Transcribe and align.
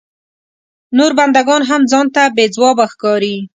نور 0.97 1.11
بنده 1.19 1.41
ګان 1.47 1.61
هم 1.69 1.81
ځان 1.91 2.05
ته 2.15 2.23
بې 2.35 2.45
ځوابه 2.55 2.85
ښکاري. 2.91 3.35